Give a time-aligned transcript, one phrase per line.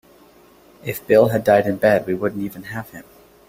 [0.83, 3.05] If Bill had died in bed we wouldn't even have him.